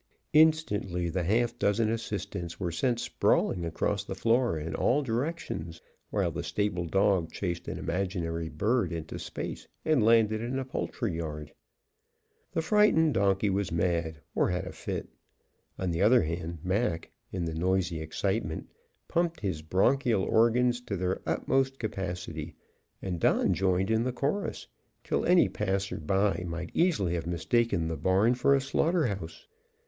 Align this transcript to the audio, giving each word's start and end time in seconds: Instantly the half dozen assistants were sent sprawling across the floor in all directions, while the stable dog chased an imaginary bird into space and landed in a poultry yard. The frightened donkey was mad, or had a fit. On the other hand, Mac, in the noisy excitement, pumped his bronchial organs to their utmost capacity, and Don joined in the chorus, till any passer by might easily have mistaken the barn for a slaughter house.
Instantly 0.33 1.09
the 1.11 1.21
half 1.21 1.59
dozen 1.59 1.91
assistants 1.91 2.59
were 2.59 2.71
sent 2.71 2.99
sprawling 2.99 3.63
across 3.63 4.03
the 4.03 4.15
floor 4.15 4.57
in 4.57 4.73
all 4.73 5.03
directions, 5.03 5.79
while 6.09 6.31
the 6.31 6.41
stable 6.41 6.85
dog 6.87 7.31
chased 7.31 7.67
an 7.67 7.77
imaginary 7.77 8.49
bird 8.49 8.91
into 8.91 9.19
space 9.19 9.67
and 9.85 10.03
landed 10.03 10.41
in 10.41 10.57
a 10.57 10.65
poultry 10.65 11.15
yard. 11.17 11.53
The 12.53 12.63
frightened 12.63 13.13
donkey 13.13 13.51
was 13.51 13.71
mad, 13.71 14.21
or 14.33 14.49
had 14.49 14.65
a 14.65 14.71
fit. 14.71 15.07
On 15.77 15.91
the 15.91 16.01
other 16.01 16.23
hand, 16.23 16.57
Mac, 16.65 17.11
in 17.31 17.45
the 17.45 17.53
noisy 17.53 18.01
excitement, 18.01 18.69
pumped 19.07 19.41
his 19.41 19.61
bronchial 19.61 20.23
organs 20.23 20.81
to 20.81 20.97
their 20.97 21.21
utmost 21.27 21.77
capacity, 21.77 22.55
and 23.03 23.19
Don 23.19 23.53
joined 23.53 23.91
in 23.91 24.01
the 24.01 24.11
chorus, 24.11 24.65
till 25.03 25.27
any 25.27 25.47
passer 25.47 25.97
by 25.99 26.43
might 26.47 26.71
easily 26.73 27.13
have 27.13 27.27
mistaken 27.27 27.87
the 27.87 27.97
barn 27.97 28.33
for 28.33 28.55
a 28.55 28.61
slaughter 28.61 29.05
house. 29.05 29.45